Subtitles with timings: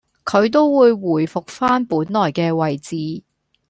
[0.25, 3.21] 佢都會回復返本來嘅位置